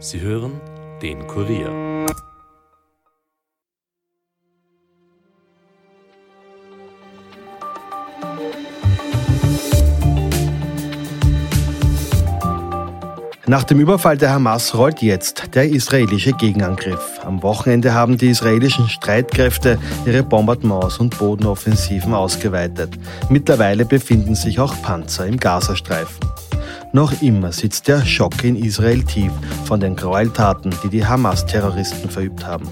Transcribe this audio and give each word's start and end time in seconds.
Sie 0.00 0.20
hören 0.20 0.60
den 1.02 1.26
Kurier. 1.26 1.72
Nach 13.48 13.64
dem 13.64 13.80
Überfall 13.80 14.16
der 14.16 14.30
Hamas 14.30 14.76
rollt 14.76 15.02
jetzt 15.02 15.54
der 15.54 15.68
israelische 15.68 16.32
Gegenangriff. 16.32 17.18
Am 17.24 17.42
Wochenende 17.42 17.92
haben 17.94 18.18
die 18.18 18.28
israelischen 18.28 18.88
Streitkräfte 18.88 19.78
ihre 20.06 20.22
Bombardements 20.22 20.98
und 20.98 21.18
Bodenoffensiven 21.18 22.14
ausgeweitet. 22.14 22.90
Mittlerweile 23.30 23.84
befinden 23.84 24.36
sich 24.36 24.60
auch 24.60 24.80
Panzer 24.82 25.26
im 25.26 25.38
Gazastreifen. 25.38 26.18
Noch 26.92 27.20
immer 27.20 27.52
sitzt 27.52 27.86
der 27.86 28.04
Schock 28.04 28.42
in 28.44 28.56
Israel 28.56 29.02
tief 29.02 29.30
von 29.66 29.78
den 29.78 29.94
Gräueltaten, 29.94 30.74
die 30.82 30.88
die 30.88 31.04
Hamas-Terroristen 31.04 32.08
verübt 32.08 32.46
haben. 32.46 32.66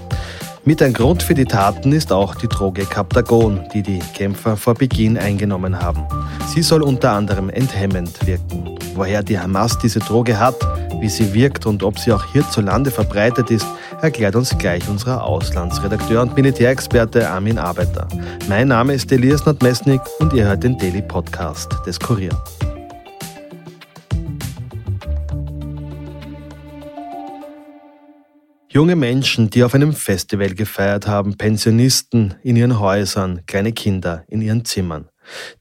Mit 0.65 0.81
ein 0.81 0.91
Grund 0.91 1.23
für 1.23 1.35
die 1.35 1.45
Taten 1.45 1.93
ist 1.93 2.11
auch 2.11 2.35
die 2.35 2.47
Droge 2.47 2.85
Captagon, 2.85 3.61
die 3.73 3.83
die 3.83 3.99
Kämpfer 4.15 4.57
vor 4.57 4.73
Beginn 4.73 5.17
eingenommen 5.17 5.79
haben. 5.79 6.03
Sie 6.47 6.61
soll 6.61 6.81
unter 6.81 7.11
anderem 7.11 7.49
enthemmend 7.49 8.25
wirken. 8.25 8.77
Woher 8.95 9.21
die 9.21 9.39
Hamas 9.39 9.77
diese 9.77 9.99
Droge 9.99 10.39
hat, 10.39 10.55
wie 10.99 11.09
sie 11.09 11.33
wirkt 11.33 11.67
und 11.67 11.83
ob 11.83 11.99
sie 11.99 12.11
auch 12.11 12.25
hierzulande 12.33 12.89
verbreitet 12.89 13.51
ist, 13.51 13.67
erklärt 14.01 14.35
uns 14.35 14.57
gleich 14.57 14.89
unser 14.89 15.23
Auslandsredakteur 15.23 16.23
und 16.23 16.35
Militärexperte 16.35 17.29
Armin 17.29 17.59
Arbeiter. 17.59 18.07
Mein 18.49 18.69
Name 18.69 18.95
ist 18.95 19.11
Elias 19.11 19.45
Nordmesnik 19.45 20.01
und 20.19 20.33
ihr 20.33 20.45
hört 20.45 20.63
den 20.63 20.77
Daily 20.77 21.03
Podcast 21.03 21.71
des 21.85 21.99
Kurier. 21.99 22.35
Junge 28.69 28.97
Menschen, 28.97 29.49
die 29.49 29.63
auf 29.63 29.73
einem 29.73 29.93
Festival 29.93 30.53
gefeiert 30.53 31.07
haben, 31.07 31.37
Pensionisten 31.37 32.35
in 32.43 32.57
ihren 32.57 32.79
Häusern, 32.79 33.45
kleine 33.45 33.71
Kinder 33.71 34.25
in 34.27 34.41
ihren 34.41 34.65
Zimmern. 34.65 35.07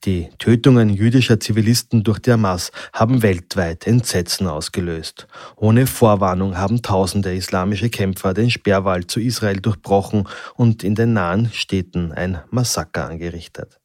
Die 0.05 0.29
Tötungen 0.39 0.91
jüdischer 0.91 1.39
Zivilisten 1.39 2.03
durch 2.03 2.19
die 2.19 2.33
Hamas 2.33 2.73
haben 2.93 3.23
weltweit 3.23 3.87
Entsetzen 3.87 4.49
ausgelöst. 4.49 5.29
Ohne 5.55 5.87
Vorwarnung 5.87 6.57
haben 6.59 6.83
tausende 6.83 7.33
islamische 7.33 7.91
Kämpfer 7.91 8.35
den 8.35 8.51
Sperrwald 8.51 9.09
zu 9.09 9.21
Israel 9.21 9.61
durchbrochen 9.61 10.29
und 10.57 10.83
in 10.83 10.97
den 10.97 11.13
nahen 11.13 11.51
Städten 11.53 12.11
ein 12.11 12.41
Massaker 12.51 13.09
angerichtet. 13.09 13.79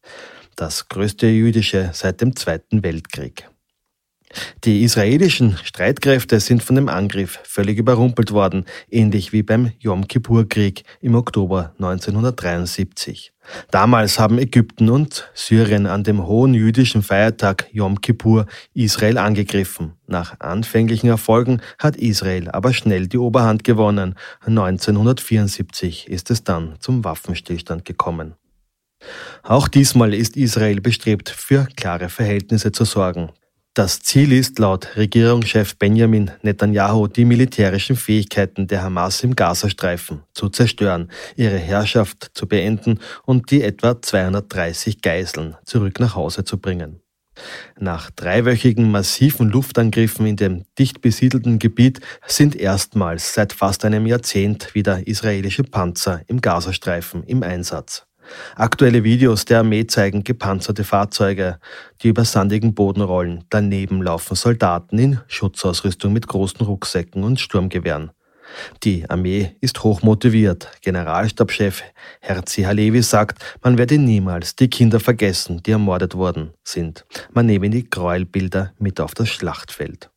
Das 0.56 0.88
größte 0.88 1.28
jüdische 1.28 1.90
seit 1.92 2.20
dem 2.20 2.34
Zweiten 2.34 2.82
Weltkrieg. 2.82 3.48
Die 4.64 4.82
israelischen 4.82 5.58
Streitkräfte 5.62 6.40
sind 6.40 6.62
von 6.62 6.76
dem 6.76 6.88
Angriff 6.88 7.38
völlig 7.44 7.78
überrumpelt 7.78 8.32
worden, 8.32 8.64
ähnlich 8.90 9.32
wie 9.32 9.42
beim 9.42 9.72
Yom 9.78 10.08
Kippur-Krieg 10.08 10.84
im 11.00 11.14
Oktober 11.14 11.74
1973. 11.78 13.32
Damals 13.70 14.18
haben 14.18 14.38
Ägypten 14.38 14.88
und 14.88 15.30
Syrien 15.34 15.86
an 15.86 16.04
dem 16.04 16.26
hohen 16.26 16.54
jüdischen 16.54 17.02
Feiertag 17.02 17.66
Yom 17.72 18.00
Kippur 18.00 18.46
Israel 18.72 19.18
angegriffen. 19.18 19.94
Nach 20.06 20.38
anfänglichen 20.40 21.08
Erfolgen 21.08 21.60
hat 21.78 21.96
Israel 21.96 22.48
aber 22.50 22.72
schnell 22.72 23.08
die 23.08 23.18
Oberhand 23.18 23.64
gewonnen. 23.64 24.14
1974 24.40 26.08
ist 26.08 26.30
es 26.30 26.44
dann 26.44 26.76
zum 26.78 27.04
Waffenstillstand 27.04 27.84
gekommen. 27.84 28.34
Auch 29.42 29.66
diesmal 29.66 30.14
ist 30.14 30.36
Israel 30.36 30.80
bestrebt, 30.80 31.28
für 31.28 31.66
klare 31.76 32.08
Verhältnisse 32.08 32.70
zu 32.70 32.84
sorgen. 32.84 33.30
Das 33.74 34.00
Ziel 34.00 34.32
ist 34.32 34.58
laut 34.58 34.96
Regierungschef 34.96 35.78
Benjamin 35.78 36.30
Netanyahu, 36.42 37.06
die 37.06 37.24
militärischen 37.24 37.96
Fähigkeiten 37.96 38.66
der 38.66 38.82
Hamas 38.82 39.24
im 39.24 39.34
Gazastreifen 39.34 40.24
zu 40.34 40.50
zerstören, 40.50 41.10
ihre 41.36 41.56
Herrschaft 41.56 42.32
zu 42.34 42.46
beenden 42.46 43.00
und 43.24 43.50
die 43.50 43.62
etwa 43.62 44.02
230 44.02 45.00
Geiseln 45.00 45.56
zurück 45.64 46.00
nach 46.00 46.16
Hause 46.16 46.44
zu 46.44 46.58
bringen. 46.58 47.00
Nach 47.80 48.10
dreiwöchigen 48.10 48.90
massiven 48.90 49.48
Luftangriffen 49.48 50.26
in 50.26 50.36
dem 50.36 50.64
dicht 50.78 51.00
besiedelten 51.00 51.58
Gebiet 51.58 52.00
sind 52.26 52.54
erstmals 52.54 53.32
seit 53.32 53.54
fast 53.54 53.86
einem 53.86 54.04
Jahrzehnt 54.04 54.74
wieder 54.74 55.06
israelische 55.06 55.62
Panzer 55.64 56.20
im 56.26 56.42
Gazastreifen 56.42 57.24
im 57.24 57.42
Einsatz. 57.42 58.06
Aktuelle 58.56 59.04
Videos 59.04 59.44
der 59.44 59.60
Armee 59.60 59.86
zeigen 59.86 60.24
gepanzerte 60.24 60.84
Fahrzeuge, 60.84 61.58
die 62.02 62.08
über 62.08 62.24
sandigen 62.24 62.74
Boden 62.74 63.02
rollen. 63.02 63.44
Daneben 63.50 64.02
laufen 64.02 64.36
Soldaten 64.36 64.98
in 64.98 65.20
Schutzausrüstung 65.26 66.12
mit 66.12 66.26
großen 66.26 66.64
Rucksäcken 66.64 67.24
und 67.24 67.40
Sturmgewehren. 67.40 68.10
Die 68.82 69.08
Armee 69.08 69.56
ist 69.60 69.82
hoch 69.82 70.02
motiviert. 70.02 70.70
Generalstabschef 70.82 71.82
Herzi 72.20 72.62
Halevi 72.62 73.02
sagt, 73.02 73.42
man 73.62 73.78
werde 73.78 73.98
niemals 73.98 74.56
die 74.56 74.68
Kinder 74.68 75.00
vergessen, 75.00 75.62
die 75.62 75.72
ermordet 75.72 76.14
worden 76.14 76.52
sind. 76.64 77.06
Man 77.32 77.46
nehme 77.46 77.70
die 77.70 77.88
Gräuelbilder 77.88 78.72
mit 78.78 79.00
auf 79.00 79.14
das 79.14 79.28
Schlachtfeld. 79.28 80.10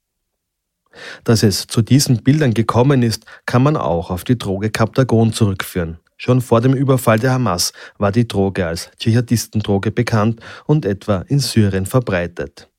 Dass 1.24 1.44
es 1.44 1.68
zu 1.68 1.82
diesen 1.82 2.24
Bildern 2.24 2.54
gekommen 2.54 3.04
ist, 3.04 3.26
kann 3.46 3.64
man 3.64 3.76
auch 3.78 4.12
auf 4.12 4.24
die 4.24 4.38
Droge 4.38 4.70
Captagon 4.70 5.34
zurückführen. 5.34 6.00
Schon 6.18 6.42
vor 6.42 6.62
dem 6.62 6.74
Überfall 6.74 7.20
der 7.20 7.32
Hamas 7.34 7.74
war 7.98 8.12
die 8.12 8.28
Droge 8.28 8.66
als 8.66 8.90
Dschihadistendroge 8.98 9.92
bekannt 9.92 10.40
und 10.66 10.86
etwa 10.86 11.26
in 11.28 11.40
Syrien 11.40 11.86
verbreitet. 11.86 12.70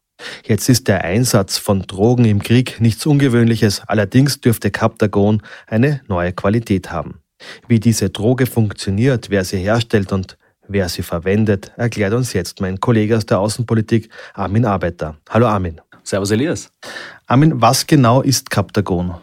Jetzt 0.45 0.69
ist 0.69 0.89
der 0.89 1.05
Einsatz 1.05 1.59
von 1.59 1.83
Drogen 1.83 2.25
im 2.25 2.43
Krieg 2.43 2.81
nichts 2.81 3.05
Ungewöhnliches, 3.05 3.83
allerdings 3.87 4.41
dürfte 4.41 4.71
Captagon 4.71 5.43
eine 5.67 6.01
neue 6.09 6.33
Qualität 6.33 6.91
haben. 6.91 7.21
Wie 7.69 7.81
diese 7.81 8.09
Droge 8.09 8.47
funktioniert, 8.47 9.29
wer 9.29 9.45
sie 9.45 9.59
herstellt 9.59 10.13
und 10.13 10.39
wer 10.67 10.89
sie 10.89 11.03
verwendet, 11.03 11.73
erklärt 11.77 12.15
uns 12.15 12.33
jetzt 12.33 12.63
mein 12.63 12.81
Kollege 12.81 13.17
aus 13.19 13.27
der 13.27 13.41
Außenpolitik, 13.41 14.09
Armin 14.33 14.65
Arbeiter. 14.65 15.19
Hallo 15.29 15.47
Armin. 15.47 15.81
Servus 16.03 16.31
Elias. 16.31 16.73
Armin, 17.27 17.61
was 17.61 17.87
genau 17.87 18.23
ist 18.23 18.49
Captagon? 18.49 19.17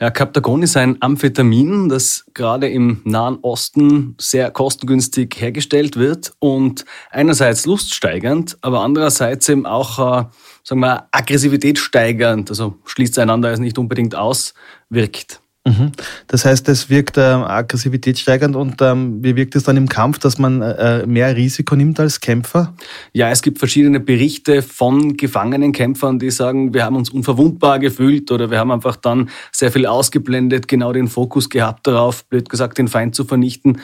Ja, 0.00 0.10
Captagon 0.10 0.62
ist 0.62 0.76
ein 0.76 0.96
Amphetamin, 1.00 1.88
das 1.88 2.24
gerade 2.32 2.68
im 2.68 3.00
Nahen 3.02 3.38
Osten 3.42 4.14
sehr 4.20 4.52
kostengünstig 4.52 5.34
hergestellt 5.40 5.96
wird 5.96 6.34
und 6.38 6.84
einerseits 7.10 7.66
luststeigernd, 7.66 8.58
aber 8.60 8.82
andererseits 8.82 9.48
eben 9.48 9.66
auch, 9.66 9.98
äh, 9.98 10.24
sagen 10.62 10.80
wir, 10.82 11.08
Aggressivität 11.10 11.80
steigernd, 11.80 12.48
also 12.48 12.76
schließt 12.84 13.18
einander 13.18 13.48
also 13.48 13.60
nicht 13.60 13.76
unbedingt 13.76 14.14
aus, 14.14 14.54
wirkt. 14.88 15.40
Mhm. 15.68 15.92
Das 16.26 16.44
heißt, 16.44 16.68
es 16.68 16.90
wirkt 16.90 17.16
äh, 17.16 17.20
aggressivitätssteigernd 17.20 18.56
und 18.56 18.80
ähm, 18.80 19.22
wie 19.22 19.36
wirkt 19.36 19.54
es 19.56 19.64
dann 19.64 19.76
im 19.76 19.88
Kampf, 19.88 20.18
dass 20.18 20.38
man 20.38 20.62
äh, 20.62 21.06
mehr 21.06 21.36
Risiko 21.36 21.76
nimmt 21.76 22.00
als 22.00 22.20
Kämpfer? 22.20 22.74
Ja, 23.12 23.30
es 23.30 23.42
gibt 23.42 23.58
verschiedene 23.58 24.00
Berichte 24.00 24.62
von 24.62 25.16
gefangenen 25.16 25.72
Kämpfern, 25.72 26.18
die 26.18 26.30
sagen, 26.30 26.74
wir 26.74 26.84
haben 26.84 26.96
uns 26.96 27.10
unverwundbar 27.10 27.78
gefühlt 27.78 28.30
oder 28.30 28.50
wir 28.50 28.58
haben 28.58 28.70
einfach 28.70 28.96
dann 28.96 29.28
sehr 29.52 29.70
viel 29.72 29.86
ausgeblendet, 29.86 30.68
genau 30.68 30.92
den 30.92 31.08
Fokus 31.08 31.50
gehabt 31.50 31.86
darauf, 31.86 32.24
blöd 32.24 32.48
gesagt, 32.48 32.78
den 32.78 32.88
Feind 32.88 33.14
zu 33.14 33.24
vernichten. 33.24 33.80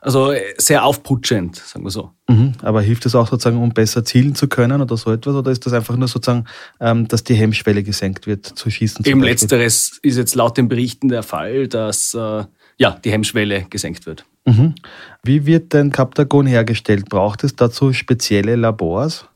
Also 0.00 0.32
äh, 0.32 0.54
sehr 0.58 0.84
aufputschend, 0.84 1.56
sagen 1.56 1.84
wir 1.84 1.90
so. 1.90 2.10
Mhm. 2.28 2.52
Aber 2.62 2.82
hilft 2.82 3.04
das 3.04 3.14
auch 3.14 3.28
sozusagen, 3.28 3.60
um 3.60 3.70
besser 3.70 4.04
zielen 4.04 4.34
zu 4.34 4.48
können 4.48 4.80
oder 4.80 4.96
so 4.96 5.12
etwas? 5.12 5.34
Oder 5.34 5.50
ist 5.50 5.66
das 5.66 5.72
einfach 5.72 5.96
nur 5.96 6.08
sozusagen, 6.08 6.44
ähm, 6.80 7.08
dass 7.08 7.24
die 7.24 7.34
Hemmschwelle 7.34 7.82
gesenkt 7.82 8.26
wird, 8.26 8.46
zu 8.46 8.70
schießen? 8.70 9.04
Eben 9.04 9.22
letzteres 9.22 9.98
ist 10.02 10.16
jetzt 10.16 10.34
laut 10.34 10.56
den 10.56 10.68
Berichten 10.68 11.08
der 11.08 11.22
Fall, 11.22 11.68
dass 11.68 12.14
äh, 12.14 12.44
ja, 12.78 12.98
die 13.04 13.10
Hemmschwelle 13.10 13.66
gesenkt 13.70 14.06
wird. 14.06 14.24
Mhm. 14.44 14.74
Wie 15.22 15.46
wird 15.46 15.72
denn 15.72 15.90
Captagon 15.90 16.46
hergestellt? 16.46 17.08
Braucht 17.08 17.42
es 17.44 17.56
dazu 17.56 17.92
spezielle 17.92 18.56
Labors? 18.56 19.28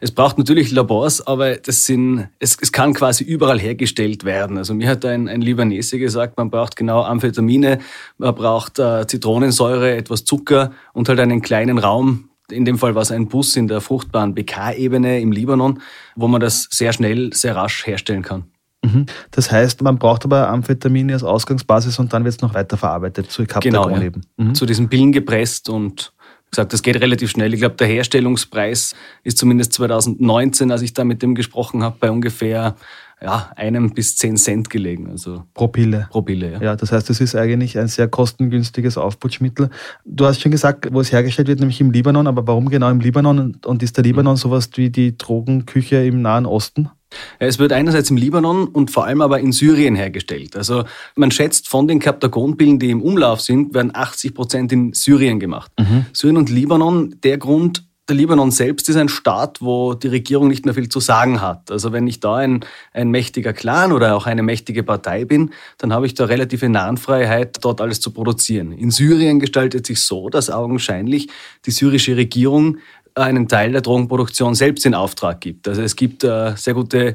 Es 0.00 0.10
braucht 0.10 0.38
natürlich 0.38 0.70
Labors, 0.70 1.26
aber 1.26 1.56
das 1.56 1.84
sind, 1.84 2.28
es, 2.38 2.56
es 2.60 2.72
kann 2.72 2.92
quasi 2.92 3.24
überall 3.24 3.58
hergestellt 3.58 4.24
werden. 4.24 4.58
Also 4.58 4.74
mir 4.74 4.88
hat 4.88 5.04
ein, 5.04 5.28
ein 5.28 5.40
Libanese 5.40 5.98
gesagt, 5.98 6.36
man 6.36 6.50
braucht 6.50 6.76
genau 6.76 7.02
Amphetamine, 7.02 7.78
man 8.18 8.34
braucht 8.34 8.78
äh, 8.78 9.06
Zitronensäure, 9.06 9.96
etwas 9.96 10.24
Zucker 10.24 10.72
und 10.92 11.08
halt 11.08 11.20
einen 11.20 11.40
kleinen 11.40 11.78
Raum. 11.78 12.30
In 12.50 12.64
dem 12.64 12.78
Fall 12.78 12.94
war 12.94 13.02
es 13.02 13.10
ein 13.10 13.28
Bus 13.28 13.56
in 13.56 13.68
der 13.68 13.80
fruchtbaren 13.80 14.34
BK-Ebene 14.34 15.20
im 15.20 15.32
Libanon, 15.32 15.80
wo 16.14 16.28
man 16.28 16.40
das 16.40 16.68
sehr 16.70 16.92
schnell, 16.92 17.32
sehr 17.32 17.56
rasch 17.56 17.86
herstellen 17.86 18.22
kann. 18.22 18.44
Mhm. 18.84 19.06
Das 19.30 19.50
heißt, 19.50 19.82
man 19.82 19.98
braucht 19.98 20.24
aber 20.24 20.48
Amphetamine 20.48 21.14
als 21.14 21.24
Ausgangsbasis 21.24 21.98
und 21.98 22.12
dann 22.12 22.24
wird 22.24 22.36
es 22.36 22.42
noch 22.42 22.54
weiter 22.54 22.76
verarbeitet 22.76 23.30
zu 23.30 23.44
Captagon 23.44 23.88
genau, 23.88 23.96
ja. 23.96 24.02
eben. 24.02 24.20
Mhm. 24.36 24.54
Zu 24.54 24.66
diesen 24.66 24.88
Pillen 24.88 25.12
gepresst 25.12 25.68
und 25.68 26.12
gesagt, 26.50 26.72
das 26.72 26.82
geht 26.82 27.00
relativ 27.00 27.30
schnell. 27.30 27.52
Ich 27.54 27.60
glaube, 27.60 27.76
der 27.76 27.86
Herstellungspreis 27.86 28.94
ist 29.24 29.38
zumindest 29.38 29.72
2019, 29.74 30.70
als 30.70 30.82
ich 30.82 30.94
da 30.94 31.04
mit 31.04 31.22
dem 31.22 31.34
gesprochen 31.34 31.82
habe, 31.82 31.96
bei 31.98 32.10
ungefähr 32.10 32.76
ja, 33.22 33.50
einem 33.56 33.94
bis 33.94 34.16
zehn 34.16 34.36
Cent 34.36 34.68
gelegen. 34.68 35.08
Also 35.10 35.44
pro 35.54 35.68
Pille. 35.68 36.06
Pro 36.10 36.22
Pille, 36.22 36.52
ja. 36.52 36.60
Ja, 36.60 36.76
das 36.76 36.92
heißt, 36.92 37.08
es 37.10 37.20
ist 37.20 37.34
eigentlich 37.34 37.78
ein 37.78 37.88
sehr 37.88 38.08
kostengünstiges 38.08 38.98
Aufputschmittel. 38.98 39.70
Du 40.04 40.26
hast 40.26 40.40
schon 40.40 40.52
gesagt, 40.52 40.88
wo 40.92 41.00
es 41.00 41.12
hergestellt 41.12 41.48
wird, 41.48 41.60
nämlich 41.60 41.80
im 41.80 41.90
Libanon. 41.90 42.26
Aber 42.26 42.46
warum 42.46 42.68
genau 42.68 42.90
im 42.90 43.00
Libanon? 43.00 43.56
Und 43.64 43.82
ist 43.82 43.96
der 43.96 44.04
Libanon 44.04 44.36
sowas 44.36 44.70
wie 44.76 44.90
die 44.90 45.16
Drogenküche 45.16 46.04
im 46.04 46.20
Nahen 46.20 46.44
Osten? 46.44 46.90
Es 47.38 47.58
wird 47.58 47.72
einerseits 47.72 48.10
im 48.10 48.16
Libanon 48.16 48.68
und 48.68 48.90
vor 48.90 49.06
allem 49.06 49.20
aber 49.20 49.40
in 49.40 49.52
Syrien 49.52 49.94
hergestellt. 49.94 50.56
Also 50.56 50.84
man 51.14 51.30
schätzt, 51.30 51.68
von 51.68 51.88
den 51.88 52.00
Kaptagonpillen, 52.00 52.78
die 52.78 52.90
im 52.90 53.00
Umlauf 53.00 53.40
sind, 53.40 53.74
werden 53.74 53.92
80 53.94 54.34
Prozent 54.34 54.72
in 54.72 54.92
Syrien 54.92 55.40
gemacht. 55.40 55.70
Mhm. 55.78 56.06
Syrien 56.12 56.36
und 56.36 56.50
Libanon, 56.50 57.14
der 57.22 57.38
Grund, 57.38 57.85
der 58.08 58.16
Libanon 58.16 58.50
selbst 58.50 58.88
ist 58.88 58.96
ein 58.96 59.08
Staat, 59.08 59.60
wo 59.60 59.94
die 59.94 60.08
Regierung 60.08 60.48
nicht 60.48 60.64
mehr 60.64 60.74
viel 60.74 60.88
zu 60.88 61.00
sagen 61.00 61.40
hat. 61.40 61.70
Also 61.70 61.92
wenn 61.92 62.06
ich 62.06 62.20
da 62.20 62.36
ein, 62.36 62.64
ein 62.92 63.10
mächtiger 63.10 63.52
Clan 63.52 63.92
oder 63.92 64.14
auch 64.14 64.26
eine 64.26 64.42
mächtige 64.42 64.82
Partei 64.82 65.24
bin, 65.24 65.50
dann 65.78 65.92
habe 65.92 66.06
ich 66.06 66.14
da 66.14 66.26
relative 66.26 66.68
Nahenfreiheit, 66.68 67.58
dort 67.64 67.80
alles 67.80 68.00
zu 68.00 68.12
produzieren. 68.12 68.72
In 68.72 68.90
Syrien 68.90 69.40
gestaltet 69.40 69.86
sich 69.86 70.02
so, 70.02 70.28
dass 70.28 70.50
augenscheinlich 70.50 71.28
die 71.64 71.72
syrische 71.72 72.16
Regierung 72.16 72.78
einen 73.14 73.48
Teil 73.48 73.72
der 73.72 73.80
Drogenproduktion 73.80 74.54
selbst 74.54 74.86
in 74.86 74.94
Auftrag 74.94 75.40
gibt. 75.40 75.66
Also 75.66 75.82
es 75.82 75.96
gibt 75.96 76.22
äh, 76.22 76.54
sehr 76.56 76.74
gute 76.74 77.14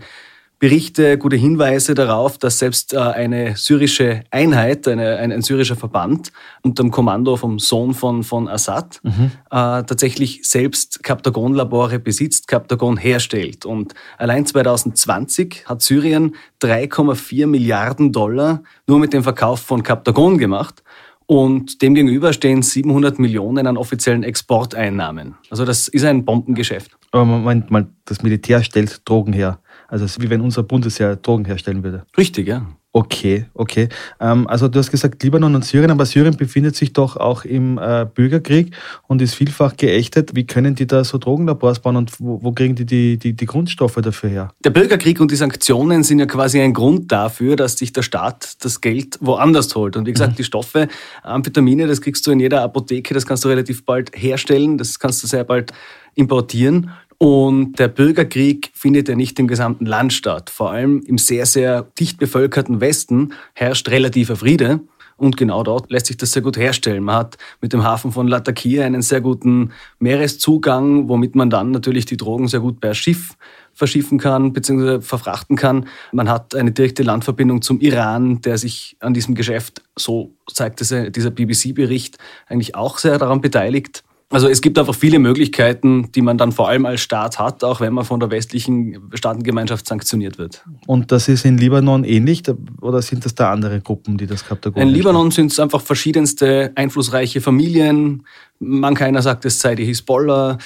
Berichte, 0.61 1.17
gute 1.17 1.37
Hinweise 1.37 1.95
darauf, 1.95 2.37
dass 2.37 2.59
selbst 2.59 2.93
äh, 2.93 2.99
eine 2.99 3.55
syrische 3.55 4.25
Einheit, 4.29 4.87
eine, 4.87 5.17
ein, 5.17 5.31
ein, 5.31 5.41
syrischer 5.41 5.75
Verband 5.75 6.31
unter 6.61 6.83
dem 6.83 6.91
Kommando 6.91 7.35
vom 7.35 7.57
Sohn 7.57 7.95
von, 7.95 8.21
von 8.21 8.47
Assad 8.47 8.99
mhm. 9.01 9.31
äh, 9.49 9.49
tatsächlich 9.49 10.47
selbst 10.47 11.01
Kaptagon-Labore 11.01 11.97
besitzt, 11.97 12.47
Kaptagon 12.47 12.97
herstellt. 12.97 13.65
Und 13.65 13.95
allein 14.19 14.45
2020 14.45 15.63
hat 15.65 15.81
Syrien 15.81 16.35
3,4 16.61 17.47
Milliarden 17.47 18.11
Dollar 18.11 18.61
nur 18.85 18.99
mit 18.99 19.13
dem 19.13 19.23
Verkauf 19.23 19.61
von 19.61 19.81
Kaptagon 19.81 20.37
gemacht. 20.37 20.83
Und 21.25 21.81
demgegenüber 21.81 22.33
stehen 22.33 22.61
700 22.61 23.17
Millionen 23.17 23.65
an 23.65 23.77
offiziellen 23.77 24.21
Exporteinnahmen. 24.21 25.33
Also 25.49 25.65
das 25.65 25.87
ist 25.87 26.05
ein 26.05 26.23
Bombengeschäft. 26.23 26.91
Aber 27.11 27.25
Moment 27.25 27.71
mal, 27.71 27.87
das 28.05 28.21
Militär 28.21 28.61
stellt 28.63 29.09
Drogen 29.09 29.33
her. 29.33 29.57
Also 29.91 30.05
es 30.05 30.11
ist 30.11 30.23
wie 30.23 30.29
wenn 30.29 30.39
unser 30.39 30.63
Bundesheer 30.63 31.17
Drogen 31.17 31.43
herstellen 31.43 31.83
würde. 31.83 32.05
Richtig, 32.17 32.47
ja. 32.47 32.65
Okay, 32.93 33.45
okay. 33.53 33.87
Ähm, 34.19 34.47
also 34.47 34.67
du 34.67 34.79
hast 34.79 34.91
gesagt 34.91 35.23
Libanon 35.23 35.55
und 35.55 35.63
Syrien, 35.63 35.91
aber 35.91 36.05
Syrien 36.05 36.35
befindet 36.35 36.75
sich 36.75 36.91
doch 36.91 37.15
auch 37.15 37.45
im 37.45 37.77
äh, 37.77 38.05
Bürgerkrieg 38.05 38.73
und 39.07 39.21
ist 39.21 39.33
vielfach 39.33 39.77
geächtet. 39.77 40.31
Wie 40.33 40.45
können 40.45 40.75
die 40.75 40.87
da 40.87 41.05
so 41.05 41.17
Drogenlabors 41.17 41.79
bauen 41.79 41.95
und 41.95 42.19
wo, 42.19 42.41
wo 42.41 42.51
kriegen 42.51 42.75
die 42.75 42.85
die, 42.85 43.17
die 43.17 43.33
die 43.33 43.45
Grundstoffe 43.45 43.95
dafür 43.95 44.29
her? 44.29 44.53
Der 44.63 44.71
Bürgerkrieg 44.71 45.21
und 45.21 45.31
die 45.31 45.37
Sanktionen 45.37 46.03
sind 46.03 46.19
ja 46.19 46.25
quasi 46.25 46.59
ein 46.59 46.73
Grund 46.73 47.11
dafür, 47.11 47.55
dass 47.55 47.77
sich 47.77 47.93
der 47.93 48.01
Staat 48.01 48.63
das 48.63 48.81
Geld 48.81 49.17
woanders 49.21 49.73
holt. 49.73 49.95
Und 49.95 50.05
wie 50.05 50.11
gesagt, 50.11 50.33
mhm. 50.33 50.37
die 50.37 50.43
Stoffe, 50.43 50.87
Amphetamine, 51.23 51.87
das 51.87 52.01
kriegst 52.01 52.27
du 52.27 52.31
in 52.31 52.41
jeder 52.41 52.61
Apotheke, 52.61 53.13
das 53.13 53.25
kannst 53.25 53.45
du 53.45 53.49
relativ 53.49 53.85
bald 53.85 54.11
herstellen, 54.15 54.77
das 54.77 54.99
kannst 54.99 55.23
du 55.23 55.27
sehr 55.27 55.45
bald 55.45 55.71
importieren. 56.15 56.91
Und 57.21 57.77
der 57.77 57.87
Bürgerkrieg 57.87 58.71
findet 58.73 59.07
ja 59.07 59.13
nicht 59.13 59.37
im 59.37 59.47
gesamten 59.47 59.85
Land 59.85 60.11
statt. 60.11 60.49
Vor 60.49 60.71
allem 60.71 61.03
im 61.05 61.19
sehr, 61.19 61.45
sehr 61.45 61.83
dicht 61.99 62.17
bevölkerten 62.17 62.81
Westen 62.81 63.33
herrscht 63.53 63.87
relativer 63.89 64.35
Friede. 64.35 64.79
Und 65.17 65.37
genau 65.37 65.61
dort 65.61 65.91
lässt 65.91 66.07
sich 66.07 66.17
das 66.17 66.31
sehr 66.31 66.41
gut 66.41 66.57
herstellen. 66.57 67.03
Man 67.03 67.15
hat 67.17 67.37
mit 67.61 67.73
dem 67.73 67.83
Hafen 67.83 68.11
von 68.11 68.27
Latakia 68.27 68.85
einen 68.85 69.03
sehr 69.03 69.21
guten 69.21 69.69
Meereszugang, 69.99 71.09
womit 71.09 71.35
man 71.35 71.51
dann 71.51 71.69
natürlich 71.69 72.07
die 72.07 72.17
Drogen 72.17 72.47
sehr 72.47 72.61
gut 72.61 72.79
per 72.79 72.95
Schiff 72.95 73.37
verschiffen 73.71 74.17
kann 74.17 74.51
bzw. 74.51 75.01
verfrachten 75.01 75.57
kann. 75.57 75.85
Man 76.11 76.27
hat 76.27 76.55
eine 76.55 76.71
direkte 76.71 77.03
Landverbindung 77.03 77.61
zum 77.61 77.81
Iran, 77.81 78.41
der 78.41 78.57
sich 78.57 78.97
an 78.99 79.13
diesem 79.13 79.35
Geschäft, 79.35 79.83
so 79.95 80.33
zeigt 80.51 80.79
dieser 80.79 81.29
BBC-Bericht, 81.29 82.17
eigentlich 82.47 82.73
auch 82.73 82.97
sehr 82.97 83.19
daran 83.19 83.41
beteiligt. 83.41 84.03
Also 84.31 84.47
es 84.47 84.61
gibt 84.61 84.79
einfach 84.79 84.95
viele 84.95 85.19
Möglichkeiten, 85.19 86.09
die 86.13 86.21
man 86.21 86.37
dann 86.37 86.53
vor 86.53 86.69
allem 86.69 86.85
als 86.85 87.01
Staat 87.01 87.37
hat, 87.37 87.65
auch 87.65 87.81
wenn 87.81 87.93
man 87.93 88.05
von 88.05 88.19
der 88.21 88.31
westlichen 88.31 89.11
Staatengemeinschaft 89.13 89.85
sanktioniert 89.85 90.37
wird. 90.37 90.63
Und 90.87 91.11
das 91.11 91.27
ist 91.27 91.43
in 91.43 91.57
Libanon 91.57 92.05
ähnlich 92.05 92.43
oder 92.81 93.01
sind 93.01 93.25
das 93.25 93.35
da 93.35 93.51
andere 93.51 93.81
Gruppen, 93.81 94.17
die 94.17 94.27
das 94.27 94.49
haben? 94.49 94.73
In 94.75 94.87
Libanon 94.87 95.31
sind 95.31 95.51
es 95.51 95.59
einfach 95.59 95.81
verschiedenste 95.81 96.71
einflussreiche 96.75 97.41
Familien. 97.41 98.25
Man 98.59 98.95
keiner 98.95 99.21
sagt, 99.21 99.43
es 99.43 99.59
sei 99.59 99.75
die 99.75 99.85
Hisbollah. 99.85 100.57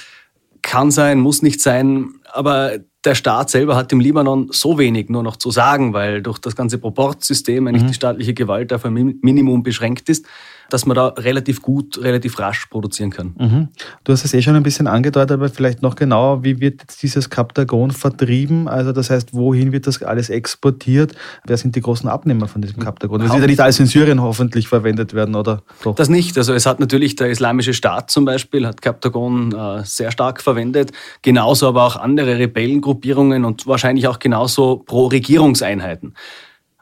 Kann 0.62 0.92
sein, 0.92 1.20
muss 1.20 1.42
nicht 1.42 1.60
sein. 1.60 2.16
Aber 2.34 2.74
der 3.04 3.16
Staat 3.16 3.50
selber 3.50 3.76
hat 3.76 3.92
im 3.92 4.00
Libanon 4.00 4.50
so 4.52 4.78
wenig 4.78 5.10
nur 5.10 5.24
noch 5.24 5.38
zu 5.38 5.50
sagen, 5.50 5.94
weil 5.94 6.22
durch 6.22 6.38
das 6.38 6.56
ganze 6.56 6.78
Proportsystem 6.78 7.66
eigentlich 7.68 7.84
mhm. 7.84 7.88
die 7.88 7.94
staatliche 7.94 8.34
Gewalt 8.34 8.74
auf 8.74 8.86
ein 8.86 8.94
Minimum 9.22 9.64
beschränkt 9.64 10.10
ist 10.10 10.26
dass 10.70 10.86
man 10.86 10.96
da 10.96 11.08
relativ 11.08 11.62
gut, 11.62 12.02
relativ 12.02 12.40
rasch 12.40 12.66
produzieren 12.68 13.12
kann. 13.12 13.36
Mhm. 13.38 13.68
Du 14.04 14.14
hast 14.14 14.26
es 14.26 14.34
eh 14.34 14.42
schon 14.42 14.56
ein 14.56 14.64
bisschen 14.64 14.88
angedeutet, 14.88 15.32
aber 15.32 15.50
vielleicht 15.50 15.82
noch 15.82 15.96
genauer, 15.96 16.44
wie 16.44 16.60
wird 16.60 16.82
jetzt 16.82 17.02
dieses 17.04 17.30
Captagon 17.30 17.92
vertrieben? 17.92 18.68
Also 18.68 18.92
das 18.92 19.10
heißt, 19.10 19.34
wohin 19.34 19.72
wird 19.72 19.88
das 19.88 20.02
alles 20.04 20.30
exportiert? 20.30 21.14
Wer 21.46 21.58
sind 21.58 21.76
die 21.76 21.82
großen 21.82 22.10
Abnehmer 22.10 22.48
von 22.48 22.62
diesem 22.62 22.82
Captagon? 22.82 23.20
Das 23.20 23.32
wird 23.32 23.42
ja 23.42 23.48
nicht 23.48 23.60
alles 23.60 23.80
in 23.80 23.86
Syrien 23.86 24.22
hoffentlich 24.22 24.68
verwendet 24.68 25.14
werden, 25.14 25.36
oder? 25.36 25.64
Doch? 25.84 25.96
Das 25.96 26.10
nicht. 26.10 26.38
Also 26.38 26.54
es 26.54 26.66
hat 26.66 26.80
natürlich 26.80 27.16
der 27.16 27.30
Islamische 27.30 27.74
Staat 27.74 28.10
zum 28.12 28.26
Beispiel, 28.26 28.66
hat 28.68 28.82
Captagon 28.82 29.54
äh, 29.54 29.84
sehr 29.84 30.12
stark 30.12 30.42
verwendet. 30.42 30.92
Genauso 31.22 31.68
aber 31.68 31.84
auch 31.84 31.96
andere 31.96 32.38
Rebellengruppierungen 32.38 33.46
und 33.46 33.68
wahrscheinlich 33.68 34.08
auch 34.08 34.20
genauso 34.20 34.78
Pro-Regierungseinheiten. 34.86 36.14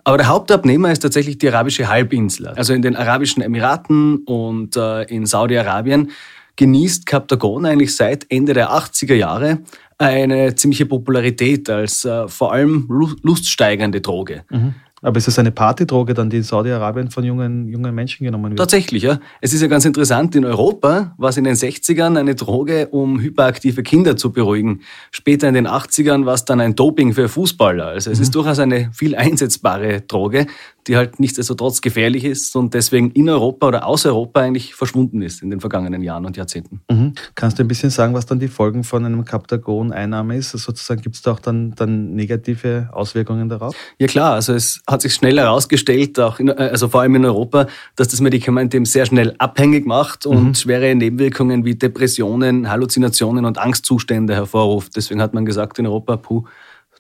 Aber 0.03 0.17
der 0.17 0.27
Hauptabnehmer 0.27 0.91
ist 0.91 0.99
tatsächlich 0.99 1.37
die 1.37 1.49
arabische 1.49 1.87
Halbinsel. 1.87 2.47
Also 2.47 2.73
in 2.73 2.81
den 2.81 2.95
Arabischen 2.95 3.41
Emiraten 3.41 4.17
und 4.25 4.75
äh, 4.75 5.03
in 5.03 5.25
Saudi-Arabien 5.25 6.11
genießt 6.55 7.05
Captagon 7.05 7.65
eigentlich 7.65 7.95
seit 7.95 8.25
Ende 8.29 8.53
der 8.53 8.71
80er 8.71 9.15
Jahre 9.15 9.59
eine 9.97 10.55
ziemliche 10.55 10.85
Popularität 10.85 11.69
als 11.69 12.03
äh, 12.05 12.27
vor 12.27 12.51
allem 12.51 12.87
luststeigernde 13.21 14.01
Droge. 14.01 14.43
Mhm. 14.49 14.75
Aber 15.03 15.17
ist 15.17 15.27
es 15.27 15.37
eine 15.37 15.51
Partydroge 15.51 16.13
dann, 16.13 16.29
die 16.29 16.37
in 16.37 16.43
Saudi-Arabien 16.43 17.11
von 17.11 17.23
jungen, 17.25 17.67
jungen 17.67 17.93
Menschen 17.93 18.23
genommen 18.23 18.51
wird? 18.51 18.57
Tatsächlich, 18.57 19.03
ja. 19.03 19.19
Es 19.41 19.53
ist 19.53 19.61
ja 19.61 19.67
ganz 19.67 19.83
interessant, 19.83 20.33
in 20.35 20.45
Europa 20.45 21.13
war 21.17 21.29
es 21.29 21.37
in 21.37 21.43
den 21.43 21.55
60ern 21.55 22.17
eine 22.17 22.35
Droge, 22.35 22.87
um 22.87 23.19
hyperaktive 23.19 23.83
Kinder 23.83 24.15
zu 24.15 24.31
beruhigen. 24.31 24.79
Später 25.11 25.49
in 25.49 25.55
den 25.55 25.67
80ern 25.67 26.25
war 26.25 26.35
es 26.35 26.45
dann 26.45 26.61
ein 26.61 26.75
Doping 26.75 27.13
für 27.13 27.27
Fußballer. 27.27 27.87
Also 27.87 28.11
es 28.11 28.19
mhm. 28.19 28.23
ist 28.23 28.35
durchaus 28.35 28.59
eine 28.59 28.89
viel 28.93 29.15
einsetzbare 29.15 30.01
Droge, 30.01 30.47
die 30.87 30.97
halt 30.97 31.19
nichtsdestotrotz 31.19 31.81
gefährlich 31.81 32.23
ist 32.25 32.55
und 32.55 32.73
deswegen 32.73 33.11
in 33.11 33.29
Europa 33.29 33.67
oder 33.67 33.85
aus 33.85 34.05
Europa 34.05 34.41
eigentlich 34.41 34.75
verschwunden 34.75 35.21
ist 35.21 35.41
in 35.41 35.49
den 35.49 35.59
vergangenen 35.59 36.01
Jahren 36.01 36.25
und 36.25 36.37
Jahrzehnten. 36.37 36.81
Mhm. 36.89 37.13
Kannst 37.35 37.59
du 37.59 37.63
ein 37.63 37.67
bisschen 37.67 37.89
sagen, 37.89 38.13
was 38.13 38.25
dann 38.25 38.39
die 38.39 38.47
Folgen 38.47 38.83
von 38.83 39.05
einem 39.05 39.25
Kaptagon-Einnahme 39.25 40.37
ist? 40.37 40.53
Also 40.53 40.71
sozusagen 40.71 41.01
gibt 41.01 41.15
es 41.15 41.21
da 41.21 41.33
auch 41.33 41.39
dann, 41.39 41.73
dann 41.75 42.13
negative 42.13 42.89
Auswirkungen 42.91 43.49
darauf? 43.49 43.75
Ja 43.97 44.07
klar, 44.07 44.33
also 44.33 44.53
es 44.53 44.81
hat 44.87 45.01
sich 45.01 45.13
schnell 45.13 45.37
herausgestellt, 45.37 46.19
auch 46.19 46.39
in, 46.39 46.49
also 46.49 46.89
vor 46.89 47.01
allem 47.01 47.15
in 47.15 47.25
Europa, 47.25 47.67
dass 47.95 48.09
das 48.09 48.21
Medikament 48.21 48.73
eben 48.73 48.85
sehr 48.85 49.05
schnell 49.05 49.35
abhängig 49.37 49.85
macht 49.85 50.25
und 50.25 50.43
mhm. 50.43 50.55
schwere 50.55 50.93
Nebenwirkungen 50.95 51.65
wie 51.65 51.75
Depressionen, 51.75 52.69
Halluzinationen 52.69 53.45
und 53.45 53.57
Angstzustände 53.57 54.35
hervorruft. 54.35 54.95
Deswegen 54.95 55.21
hat 55.21 55.33
man 55.33 55.45
gesagt 55.45 55.79
in 55.79 55.87
Europa, 55.87 56.17
puh, 56.17 56.43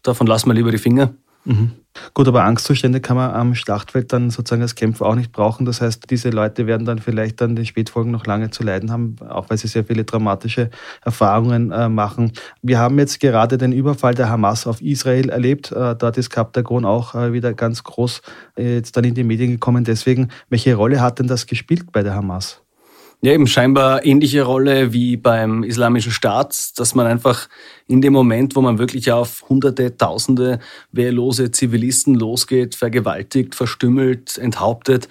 davon 0.03 0.27
lassen 0.27 0.49
wir 0.49 0.53
lieber 0.53 0.71
die 0.71 0.77
Finger. 0.77 1.13
Mhm. 1.45 1.71
Gut, 2.13 2.27
aber 2.27 2.43
Angstzustände 2.43 3.01
kann 3.01 3.17
man 3.17 3.31
am 3.31 3.53
Schlachtfeld 3.53 4.11
dann 4.13 4.31
sozusagen 4.31 4.63
als 4.63 4.75
Kämpfer 4.75 5.05
auch 5.05 5.15
nicht 5.15 5.31
brauchen. 5.31 5.65
Das 5.65 5.79
heißt, 5.79 6.09
diese 6.09 6.29
Leute 6.29 6.65
werden 6.65 6.85
dann 6.85 6.97
vielleicht 6.99 7.39
dann 7.39 7.55
die 7.55 7.65
Spätfolgen 7.65 8.11
noch 8.11 8.25
lange 8.25 8.49
zu 8.49 8.63
leiden 8.63 8.91
haben, 8.91 9.15
auch 9.29 9.49
weil 9.49 9.57
sie 9.57 9.67
sehr 9.67 9.85
viele 9.85 10.03
dramatische 10.03 10.69
Erfahrungen 11.03 11.71
äh, 11.71 11.89
machen. 11.89 12.31
Wir 12.61 12.79
haben 12.79 12.97
jetzt 12.97 13.19
gerade 13.19 13.57
den 13.57 13.71
Überfall 13.71 14.15
der 14.15 14.29
Hamas 14.29 14.65
auf 14.65 14.81
Israel 14.81 15.29
erlebt. 15.29 15.71
Äh, 15.71 15.95
dort 15.95 16.17
ist 16.17 16.31
Kaptagon 16.31 16.85
auch 16.85 17.13
äh, 17.13 17.31
wieder 17.31 17.53
ganz 17.53 17.83
groß 17.83 18.21
äh, 18.57 18.75
jetzt 18.75 18.97
dann 18.97 19.03
in 19.03 19.13
die 19.13 19.23
Medien 19.23 19.51
gekommen. 19.51 19.83
Deswegen, 19.83 20.29
welche 20.49 20.73
Rolle 20.75 20.99
hat 20.99 21.19
denn 21.19 21.27
das 21.27 21.45
gespielt 21.45 21.91
bei 21.91 22.01
der 22.01 22.15
Hamas? 22.15 22.63
Ja, 23.23 23.31
eben 23.31 23.47
scheinbar 23.47 24.05
ähnliche 24.05 24.41
Rolle 24.41 24.91
wie 24.91 25.15
beim 25.15 25.63
Islamischen 25.63 26.11
Staat, 26.11 26.77
dass 26.77 26.93
man 26.93 27.07
einfach 27.07 27.47
in 27.87 28.01
dem 28.01 28.11
Moment, 28.11 28.53
wo 28.57 28.61
man 28.61 28.79
wirklich 28.79 29.13
auf 29.13 29.45
Hunderte, 29.47 29.95
Tausende 29.95 30.59
wehrlose 30.91 31.49
Zivilisten 31.49 32.15
losgeht, 32.15 32.75
vergewaltigt, 32.75 33.55
verstümmelt, 33.55 34.37
enthauptet, 34.37 35.07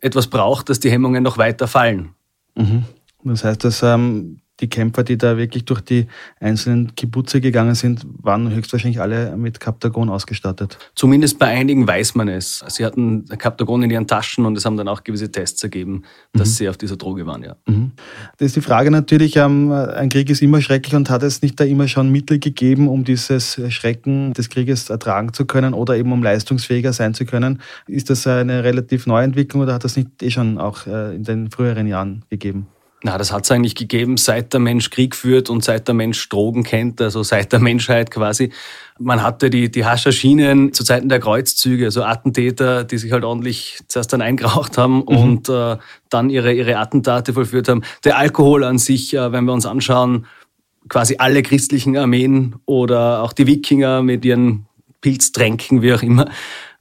etwas 0.00 0.26
braucht, 0.26 0.70
dass 0.70 0.80
die 0.80 0.90
Hemmungen 0.90 1.22
noch 1.22 1.38
weiter 1.38 1.68
fallen. 1.68 2.16
Mhm. 2.56 2.82
Das 3.22 3.44
heißt, 3.44 3.62
dass 3.62 3.84
ähm, 3.84 4.40
die 4.62 4.70
Kämpfer, 4.70 5.02
die 5.02 5.18
da 5.18 5.36
wirklich 5.36 5.64
durch 5.64 5.80
die 5.80 6.06
einzelnen 6.40 6.94
Kibbutze 6.94 7.40
gegangen 7.40 7.74
sind, 7.74 8.06
waren 8.22 8.54
höchstwahrscheinlich 8.54 9.00
alle 9.00 9.36
mit 9.36 9.60
Kaptagon 9.60 10.08
ausgestattet. 10.08 10.78
Zumindest 10.94 11.38
bei 11.38 11.48
einigen 11.48 11.86
weiß 11.86 12.14
man 12.14 12.28
es. 12.28 12.64
Sie 12.68 12.84
hatten 12.84 13.26
Kaptagon 13.26 13.82
in 13.82 13.90
ihren 13.90 14.06
Taschen 14.06 14.46
und 14.46 14.56
es 14.56 14.64
haben 14.64 14.76
dann 14.76 14.88
auch 14.88 15.04
gewisse 15.04 15.30
Tests 15.30 15.62
ergeben, 15.62 16.04
dass 16.32 16.48
mhm. 16.48 16.52
sie 16.52 16.68
auf 16.68 16.76
dieser 16.76 16.96
Droge 16.96 17.26
waren. 17.26 17.42
Ja. 17.42 17.56
Mhm. 17.66 17.92
Das 18.38 18.46
ist 18.46 18.56
die 18.56 18.60
Frage 18.60 18.90
natürlich, 18.90 19.36
ähm, 19.36 19.72
ein 19.72 20.08
Krieg 20.08 20.30
ist 20.30 20.40
immer 20.40 20.62
schrecklich 20.62 20.94
und 20.94 21.10
hat 21.10 21.22
es 21.22 21.42
nicht 21.42 21.58
da 21.58 21.64
immer 21.64 21.88
schon 21.88 22.10
Mittel 22.10 22.38
gegeben, 22.38 22.88
um 22.88 23.04
dieses 23.04 23.60
Schrecken 23.68 24.32
des 24.32 24.48
Krieges 24.48 24.88
ertragen 24.88 25.32
zu 25.32 25.44
können 25.44 25.74
oder 25.74 25.96
eben 25.96 26.12
um 26.12 26.22
leistungsfähiger 26.22 26.92
sein 26.92 27.14
zu 27.14 27.24
können? 27.24 27.60
Ist 27.88 28.10
das 28.10 28.26
eine 28.26 28.62
relativ 28.62 29.06
neue 29.06 29.24
Entwicklung 29.24 29.62
oder 29.62 29.74
hat 29.74 29.84
das 29.84 29.96
nicht 29.96 30.22
eh 30.22 30.30
schon 30.30 30.58
auch 30.58 30.86
äh, 30.86 31.14
in 31.16 31.24
den 31.24 31.50
früheren 31.50 31.88
Jahren 31.88 32.24
gegeben? 32.30 32.68
Na, 33.04 33.18
das 33.18 33.32
hat 33.32 33.44
es 33.44 33.50
eigentlich 33.50 33.74
gegeben, 33.74 34.16
seit 34.16 34.52
der 34.52 34.60
Mensch 34.60 34.90
Krieg 34.90 35.16
führt 35.16 35.50
und 35.50 35.64
seit 35.64 35.88
der 35.88 35.94
Mensch 35.94 36.28
Drogen 36.28 36.62
kennt, 36.62 37.00
also 37.00 37.22
seit 37.24 37.52
der 37.52 37.58
Menschheit 37.60 38.10
quasi. 38.12 38.52
Man 38.98 39.22
hatte 39.22 39.50
die, 39.50 39.70
die 39.70 39.84
Haschaschinen 39.84 40.72
zu 40.72 40.84
Zeiten 40.84 41.08
der 41.08 41.18
Kreuzzüge, 41.18 41.86
also 41.86 42.04
Attentäter, 42.04 42.84
die 42.84 42.98
sich 42.98 43.10
halt 43.10 43.24
ordentlich 43.24 43.80
zuerst 43.88 44.12
dann 44.12 44.22
eingeraucht 44.22 44.78
haben 44.78 44.98
mhm. 44.98 45.02
und 45.02 45.48
äh, 45.48 45.78
dann 46.10 46.30
ihre, 46.30 46.52
ihre 46.52 46.76
Attentate 46.76 47.32
vollführt 47.32 47.68
haben. 47.68 47.82
Der 48.04 48.18
Alkohol 48.18 48.62
an 48.62 48.78
sich, 48.78 49.14
äh, 49.14 49.32
wenn 49.32 49.44
wir 49.44 49.52
uns 49.52 49.66
anschauen, 49.66 50.26
quasi 50.88 51.16
alle 51.18 51.42
christlichen 51.42 51.96
Armeen 51.96 52.56
oder 52.66 53.22
auch 53.22 53.32
die 53.32 53.46
Wikinger 53.46 54.02
mit 54.02 54.24
ihren 54.24 54.66
Pilztränken, 55.00 55.82
wie 55.82 55.92
auch 55.94 56.02
immer, 56.02 56.28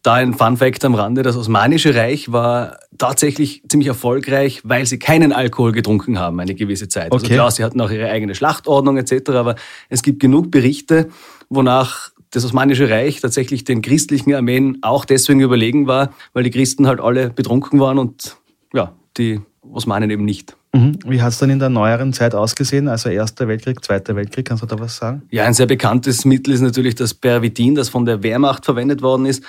da 0.04 0.16
ein 0.16 0.34
Fun 0.34 0.58
Fact 0.58 0.84
am 0.86 0.96
Rande, 0.96 1.22
das 1.22 1.38
Osmanische 1.38 1.94
Reich 1.94 2.32
war 2.32 2.78
tatsächlich 3.02 3.64
ziemlich 3.68 3.88
erfolgreich, 3.88 4.62
weil 4.64 4.86
sie 4.86 5.00
keinen 5.00 5.34
Alkohol 5.34 5.72
getrunken 5.72 6.20
haben 6.20 6.40
eine 6.40 6.54
gewisse 6.54 6.88
Zeit. 6.88 7.12
Also 7.12 7.26
okay. 7.26 7.34
Also 7.34 7.34
klar, 7.34 7.52
sie 7.52 7.64
hatten 7.64 7.82
auch 7.82 7.90
ihre 7.90 8.10
eigene 8.10 8.36
Schlachtordnung 8.36 8.98
etc., 8.98 9.32
aber 9.32 9.56
es 9.90 10.04
gibt 10.04 10.20
genug 10.20 10.52
Berichte, 10.52 11.10
wonach 11.50 12.12
das 12.30 12.46
Osmanische 12.46 12.90
Reich 12.92 13.20
tatsächlich 13.20 13.64
den 13.64 13.82
christlichen 13.82 14.34
Armeen 14.36 14.78
auch 14.84 15.06
deswegen 15.06 15.42
überlegen 15.42 15.88
war, 15.88 16.14
weil 16.34 16.44
die 16.44 16.52
Christen 16.52 16.86
halt 16.86 17.02
alle 17.02 17.32
betrunken 17.32 17.80
waren 17.80 17.98
und 17.98 18.38
ja, 18.72 18.94
die 19.18 19.42
Osmanen 19.64 20.12
eben 20.12 20.24
nicht. 20.24 20.56
Mhm. 20.74 21.00
Wie 21.04 21.22
hat 21.24 21.34
es 21.34 21.40
dann 21.40 21.50
in 21.50 21.60
der 21.60 21.70
neueren 21.70 22.14
Zeit 22.14 22.36
ausgesehen? 22.36 22.88
Also 22.88 23.10
Erster 23.10 23.48
Weltkrieg, 23.48 23.84
Zweiter 23.84 24.16
Weltkrieg, 24.16 24.46
kannst 24.46 24.62
du 24.62 24.68
da 24.68 24.80
was 24.80 24.96
sagen? 24.96 25.24
Ja, 25.32 25.46
ein 25.46 25.56
sehr 25.56 25.66
bekanntes 25.66 26.24
Mittel 26.24 26.54
ist 26.54 26.62
natürlich 26.62 26.94
das 26.94 27.16
Pervitin, 27.16 27.74
das 27.74 27.90
von 27.90 28.06
der 28.06 28.22
Wehrmacht 28.22 28.64
verwendet 28.64 29.02
worden 29.02 29.26
ist 29.26 29.44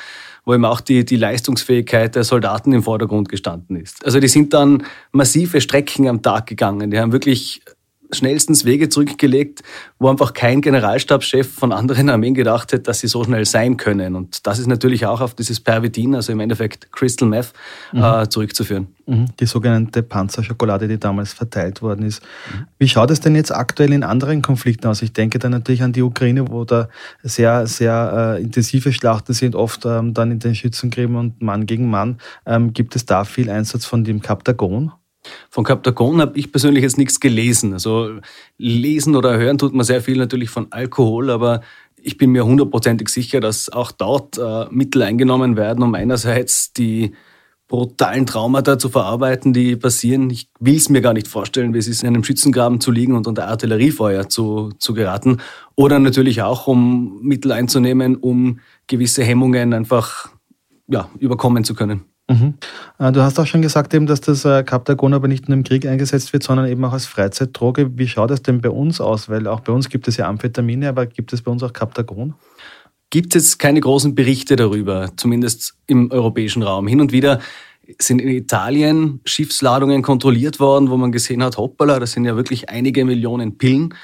wo 0.45 0.55
eben 0.55 0.65
auch 0.65 0.81
die, 0.81 1.05
die 1.05 1.17
Leistungsfähigkeit 1.17 2.15
der 2.15 2.25
Soldaten 2.25 2.73
im 2.73 2.83
Vordergrund 2.83 3.29
gestanden 3.29 3.77
ist. 3.77 4.05
Also 4.05 4.21
die 4.21 4.29
sind 4.29 4.53
dann 4.53 4.85
massive 5.13 5.61
Strecken 5.61 6.09
am 6.09 6.23
Tag 6.23 6.47
gegangen. 6.47 6.91
Die 6.91 6.99
haben 6.99 7.13
wirklich 7.13 7.63
schnellstens 8.13 8.65
Wege 8.65 8.89
zurückgelegt, 8.89 9.63
wo 9.99 10.09
einfach 10.09 10.35
kein 10.35 10.61
Generalstabschef 10.61 11.53
von 11.53 11.73
anderen 11.73 12.11
Armeen 12.11 12.35
gedacht 12.35 12.73
hätte, 12.73 12.83
dass 12.83 13.01
sie 13.01 13.09
so 13.09 13.25
schnell 13.25 13.45
sein 13.45 13.77
können. 13.77 14.15
Und 14.15 14.47
das 14.47 14.59
ist 14.59 14.67
natürlich 14.67 15.07
auch 15.07 15.21
auf 15.21 15.35
dieses 15.35 15.61
Pervitin, 15.61 16.15
also 16.15 16.33
im 16.33 16.41
Endeffekt 16.41 16.93
Crystal 16.93 17.29
Meth, 17.29 17.53
mhm. 17.93 18.03
äh, 18.03 18.29
zurückzuführen. 18.29 18.89
Mhm. 19.07 19.27
Die 19.41 19.47
sogenannte 19.47 20.03
Panzerschokolade, 20.03 20.89
die 20.89 20.99
damals 20.99 21.33
verteilt 21.33 21.83
worden 21.83 22.07
ist. 22.07 22.23
Mhm. 22.23 22.67
Wie 22.79 22.89
schaut 22.89 23.11
es 23.11 23.21
denn 23.21 23.35
jetzt 23.35 23.51
aktuell 23.51 23.93
in 23.93 24.05
anderen 24.05 24.43
Konflikten 24.43 24.87
aus? 24.87 25.03
Ich 25.03 25.13
denke 25.13 25.39
da 25.39 25.49
natürlich 25.49 25.83
an 25.83 25.93
die 25.93 26.03
Ukraine, 26.03 26.49
wo 26.49 26.65
da 26.65 26.89
sehr, 27.23 27.67
sehr 27.67 28.37
äh, 28.39 28.43
intensive 28.43 28.93
Schlachten 28.93 29.33
sind, 29.33 29.55
oft 29.55 29.85
ähm, 29.87 30.15
dann 30.15 30.31
in 30.31 30.39
den 30.39 30.55
Schützengräben 30.55 31.17
und 31.17 31.43
Mann 31.43 31.67
gegen 31.67 31.89
Mann. 31.89 32.19
Ähm, 32.47 32.73
gibt 32.73 32.95
es 32.97 33.07
da 33.07 33.25
viel 33.25 33.51
Einsatz 33.51 33.85
von 33.85 34.05
dem 34.05 34.21
Kaptagon? 34.21 34.93
Von 35.55 35.65
Captagon 35.65 36.23
habe 36.23 36.39
ich 36.39 36.51
persönlich 36.51 36.83
jetzt 36.83 36.97
nichts 36.97 37.21
gelesen. 37.21 37.75
Also 37.75 38.21
lesen 38.57 39.15
oder 39.15 39.37
hören 39.37 39.59
tut 39.59 39.75
man 39.75 39.85
sehr 39.85 40.01
viel 40.01 40.17
natürlich 40.17 40.49
von 40.49 40.69
Alkohol, 40.71 41.29
aber 41.29 41.61
ich 42.01 42.17
bin 42.17 42.31
mir 42.31 42.47
hundertprozentig 42.47 43.11
sicher, 43.11 43.39
dass 43.39 43.69
auch 43.69 43.93
dort 43.93 44.39
äh, 44.39 44.65
Mittel 44.71 45.03
eingenommen 45.03 45.59
werden, 45.59 45.85
um 45.85 45.95
einerseits 45.95 46.73
die 46.73 47.13
brutalen 47.69 48.25
Traumata 48.25 48.79
zu 48.79 48.89
verarbeiten, 48.89 49.53
die 49.53 49.77
passieren. 49.77 50.31
Ich 50.31 50.49
will 50.59 50.77
es 50.77 50.89
mir 50.89 51.03
gar 51.03 51.13
nicht 51.13 51.29
vorstellen, 51.29 51.75
wie 51.75 51.79
es 51.79 51.87
ist, 51.87 52.03
in 52.03 52.09
einem 52.09 52.25
Schützengraben 52.25 52.81
zu 52.81 52.91
liegen 52.91 53.15
und 53.15 53.27
unter 53.27 53.47
Artilleriefeuer 53.49 54.31
zu, 54.31 54.71
zu 54.79 54.95
geraten. 54.95 55.37
Oder 55.75 55.99
natürlich 55.99 56.41
auch, 56.41 56.67
um 56.67 57.21
Mittel 57.21 57.53
einzunehmen, 57.53 58.17
um 58.17 58.61
gewisse 58.87 59.23
Hemmungen 59.23 59.75
einfach 59.75 60.31
ja, 60.89 61.11
überkommen 61.19 61.63
zu 61.63 61.75
können. 61.75 62.07
Mhm. 62.33 62.55
Äh, 62.99 63.13
du 63.13 63.23
hast 63.23 63.39
auch 63.39 63.47
schon 63.47 63.63
gesagt, 63.63 63.95
eben, 63.95 64.07
dass 64.07 64.21
das 64.21 64.45
äh, 64.45 64.63
Captagon 64.63 65.15
aber 65.15 65.29
nicht 65.29 65.49
nur 65.49 65.57
im 65.57 65.65
Krieg 65.65 65.87
eingesetzt 65.87 66.33
wird, 66.33 66.43
sondern 66.43 66.67
eben 66.67 66.85
auch 66.85 66.93
als 66.93 67.07
Freizeitdroge. 67.07 67.99
Wie 67.99 68.09
schaut 68.09 68.31
das 68.31 68.43
denn 68.43 68.61
bei 68.61 68.71
uns 68.71 69.01
aus? 69.01 69.29
Weil 69.29 69.47
auch 69.47 69.61
bei 69.61 69.73
uns 69.73 69.89
gibt 69.89 70.09
es 70.09 70.17
ja 70.17 70.29
Amphetamine, 70.29 70.89
aber 70.89 71.07
gibt 71.07 71.33
es 71.33 71.43
bei 71.43 71.51
uns 71.51 71.63
auch 71.63 71.73
Captagon? 71.73 72.35
Gibt 73.11 73.37
es 73.37 73.59
keine 73.59 73.81
großen 73.81 74.15
Berichte 74.15 74.57
darüber, 74.57 75.11
zumindest 75.17 75.75
im 75.87 76.11
europäischen 76.11 76.63
Raum. 76.63 76.87
Hin 76.87 77.01
und 77.01 77.13
wieder 77.13 77.41
sind 77.99 78.21
in 78.21 78.29
Italien 78.29 79.21
Schiffsladungen 79.25 80.03
kontrolliert 80.03 80.61
worden, 80.61 80.89
wo 80.89 80.97
man 80.97 81.13
gesehen 81.13 81.43
hat, 81.43 81.59
hoppala, 81.59 81.99
das 81.99 82.13
sind 82.13 82.25
ja 82.25 82.37
wirklich 82.37 82.71
einige 82.71 83.05
Millionen 83.05 83.59
Pillen. 83.59 83.95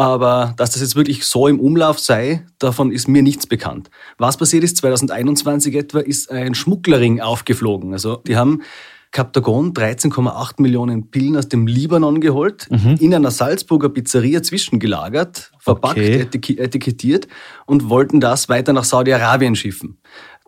Aber 0.00 0.54
dass 0.56 0.70
das 0.70 0.80
jetzt 0.80 0.96
wirklich 0.96 1.26
so 1.26 1.46
im 1.46 1.60
Umlauf 1.60 1.98
sei, 1.98 2.46
davon 2.58 2.90
ist 2.90 3.06
mir 3.06 3.22
nichts 3.22 3.46
bekannt. 3.46 3.90
Was 4.16 4.38
passiert 4.38 4.64
ist, 4.64 4.78
2021 4.78 5.74
etwa, 5.74 6.00
ist 6.00 6.30
ein 6.30 6.54
Schmugglerring 6.54 7.20
aufgeflogen. 7.20 7.92
Also 7.92 8.16
die 8.16 8.36
haben 8.36 8.62
Captagon 9.10 9.74
13,8 9.74 10.62
Millionen 10.62 11.10
Pillen 11.10 11.36
aus 11.36 11.48
dem 11.48 11.66
Libanon 11.66 12.20
geholt, 12.20 12.68
mhm. 12.70 12.96
in 12.98 13.14
einer 13.14 13.30
Salzburger 13.30 13.90
Pizzeria 13.90 14.42
zwischengelagert, 14.42 15.52
verpackt, 15.58 15.98
okay. 15.98 16.56
etikettiert 16.56 17.28
und 17.66 17.90
wollten 17.90 18.20
das 18.20 18.48
weiter 18.48 18.72
nach 18.72 18.84
Saudi-Arabien 18.84 19.54
schiffen. 19.54 19.98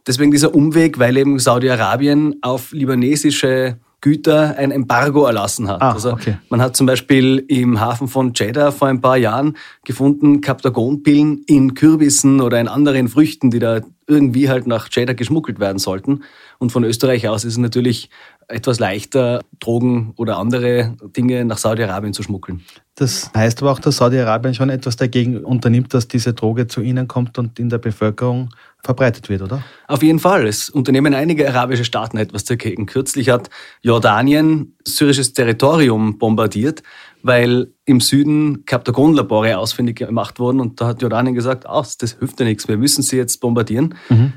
Deswegen 0.06 0.30
dieser 0.30 0.54
Umweg, 0.54 0.98
weil 0.98 1.16
eben 1.16 1.38
Saudi-Arabien 1.38 2.36
auf 2.40 2.72
libanesische 2.72 3.78
Güter 4.02 4.56
ein 4.58 4.72
Embargo 4.72 5.24
erlassen 5.24 5.68
hat. 5.68 5.80
Ah, 5.80 5.92
also 5.92 6.12
okay. 6.12 6.36
man 6.50 6.60
hat 6.60 6.76
zum 6.76 6.86
Beispiel 6.86 7.44
im 7.46 7.80
Hafen 7.80 8.08
von 8.08 8.32
Jeddah 8.34 8.72
vor 8.72 8.88
ein 8.88 9.00
paar 9.00 9.16
Jahren 9.16 9.56
gefunden 9.84 10.40
Kaptagonpillen 10.40 11.44
in 11.46 11.74
Kürbissen 11.74 12.40
oder 12.40 12.60
in 12.60 12.66
anderen 12.66 13.08
Früchten, 13.08 13.52
die 13.52 13.60
da 13.60 13.80
irgendwie 14.08 14.48
halt 14.48 14.66
nach 14.66 14.88
Jeddah 14.90 15.14
geschmuggelt 15.14 15.60
werden 15.60 15.78
sollten. 15.78 16.24
Und 16.58 16.72
von 16.72 16.82
Österreich 16.82 17.28
aus 17.28 17.44
ist 17.44 17.52
es 17.52 17.58
natürlich 17.58 18.10
etwas 18.48 18.78
leichter, 18.78 19.40
Drogen 19.60 20.12
oder 20.16 20.38
andere 20.38 20.96
Dinge 21.16 21.44
nach 21.44 21.58
Saudi-Arabien 21.58 22.12
zu 22.12 22.22
schmuggeln. 22.22 22.62
Das 22.94 23.30
heißt 23.34 23.62
aber 23.62 23.72
auch, 23.72 23.78
dass 23.78 23.96
Saudi-Arabien 23.96 24.54
schon 24.54 24.68
etwas 24.68 24.96
dagegen 24.96 25.38
unternimmt, 25.44 25.94
dass 25.94 26.08
diese 26.08 26.34
Droge 26.34 26.66
zu 26.66 26.82
ihnen 26.82 27.08
kommt 27.08 27.38
und 27.38 27.58
in 27.58 27.70
der 27.70 27.78
Bevölkerung 27.78 28.50
verbreitet 28.82 29.28
wird, 29.28 29.42
oder? 29.42 29.64
Auf 29.88 30.02
jeden 30.02 30.18
Fall. 30.18 30.46
Es 30.46 30.68
unternehmen 30.68 31.14
einige 31.14 31.48
arabische 31.48 31.84
Staaten 31.84 32.18
etwas 32.18 32.44
dagegen. 32.44 32.86
Kürzlich 32.86 33.30
hat 33.30 33.48
Jordanien 33.80 34.76
syrisches 34.86 35.32
Territorium 35.32 36.18
bombardiert, 36.18 36.82
weil 37.22 37.72
im 37.84 38.00
Süden 38.00 38.64
Kaptagon-Labore 38.66 39.56
ausfindig 39.56 39.96
gemacht 39.96 40.38
wurden 40.38 40.60
und 40.60 40.80
da 40.80 40.88
hat 40.88 41.02
Jordanien 41.02 41.34
gesagt, 41.34 41.64
oh, 41.68 41.84
das 41.98 42.18
hilft 42.18 42.40
ja 42.40 42.46
nichts, 42.46 42.68
wir 42.68 42.76
müssen 42.76 43.02
sie 43.02 43.16
jetzt 43.16 43.38
bombardieren, 43.40 43.94
mhm. 44.08 44.34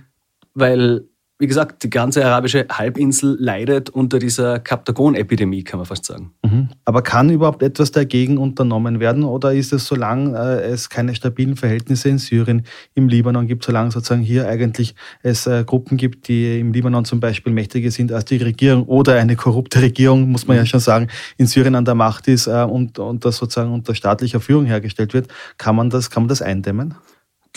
weil 0.54 1.08
wie 1.38 1.48
gesagt, 1.48 1.84
die 1.84 1.89
ganze 1.89 2.25
arabische 2.25 2.65
Halbinsel 2.72 3.36
leidet 3.38 3.89
unter 3.89 4.20
dieser 4.20 4.60
Kaptagon-Epidemie, 4.60 5.63
kann 5.63 5.80
man 5.80 5.86
fast 5.86 6.06
sagen. 6.06 6.32
Mhm. 6.46 6.70
Aber 6.86 7.01
kann 7.01 7.30
überhaupt 7.30 7.62
etwas 7.62 7.92
dagegen 7.92 8.38
unternommen 8.38 9.01
werden 9.01 9.25
oder 9.25 9.54
ist 9.54 9.74
es, 9.74 9.86
solange 9.86 10.38
äh, 10.38 10.72
es 10.72 10.89
keine 10.89 11.13
stabilen 11.13 11.58
Verhältnisse 11.58 12.08
in 12.08 12.20
Syrien, 12.20 12.63
im 12.94 13.10
Libanon 13.10 13.48
gibt, 13.48 13.65
solange 13.65 13.92
sozusagen 13.92 14.22
hier 14.22 14.48
eigentlich 14.48 14.96
es 15.24 15.46
äh, 15.46 15.65
Gruppen 15.65 15.98
gibt, 15.98 16.30
die 16.30 16.58
im 16.58 16.72
Libanon 16.72 17.04
zum 17.04 17.20
Beispiel 17.20 17.51
mächtiger 17.51 17.92
sind 17.92 18.13
als 18.13 18.24
die 18.25 18.38
Regierung 18.38 18.86
oder 18.86 19.15
eine 19.15 19.36
korrupte 19.36 19.82
Regierung, 19.82 20.32
muss 20.32 20.48
man 20.48 20.56
mhm. 20.56 20.62
ja 20.62 20.65
schon 20.65 20.80
sagen, 20.80 21.10
in 21.36 21.48
Syrien 21.48 21.75
an 21.75 21.84
der 21.84 21.96
Macht 21.96 22.30
ist 22.30 22.48
äh, 22.48 22.63
und, 22.63 22.98
und 22.98 23.25
das 23.25 23.36
sozusagen 23.36 23.74
unter 23.74 23.94
staatlicher 23.94 24.39
Führung 24.39 24.65
hergestellt 24.65 25.13
wird, 25.13 25.27
kann 25.58 25.75
man 25.75 25.89
das, 25.89 26.10
kann 26.10 26.24
man 26.24 26.30
das 26.30 26.42
eindämmen? 26.42 26.96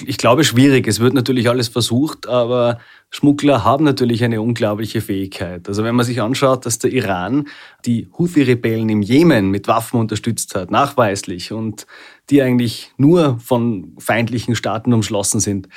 Ich 0.06 0.18
glaube, 0.18 0.44
schwierig. 0.44 0.86
Es 0.86 1.00
wird 1.00 1.14
natürlich 1.14 1.48
alles 1.48 1.68
versucht, 1.68 2.26
aber 2.26 2.78
Schmuggler 3.10 3.64
haben 3.64 3.84
natürlich 3.84 4.22
eine 4.24 4.40
unglaubliche 4.42 5.00
Fähigkeit. 5.00 5.68
Also 5.68 5.84
wenn 5.84 5.94
man 5.94 6.04
sich 6.04 6.20
anschaut, 6.20 6.66
dass 6.66 6.78
der 6.78 6.92
Iran 6.92 7.48
die 7.86 8.08
Houthi-Rebellen 8.18 8.88
im 8.88 9.02
Jemen 9.02 9.50
mit 9.50 9.68
Waffen 9.68 10.00
unterstützt 10.00 10.54
hat, 10.54 10.70
nachweislich, 10.70 11.52
und 11.52 11.86
die 12.30 12.42
eigentlich 12.42 12.92
nur 12.96 13.38
von 13.40 13.94
feindlichen 13.98 14.54
Staaten 14.54 14.92
umschlossen 14.92 15.40
sind, 15.40 15.68